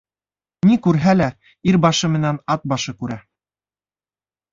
Ни 0.69 0.77
күрһә 0.85 1.13
лә, 1.17 1.27
ир 1.71 1.77
башы 1.83 2.09
менән 2.13 2.39
ат 2.55 2.65
башы 2.73 2.95
күрә. 3.03 3.19